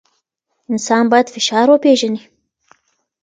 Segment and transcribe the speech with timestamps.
[0.71, 2.21] انسان باید فشار وپېژني.